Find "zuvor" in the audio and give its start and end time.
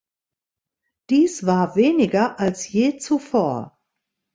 2.97-3.77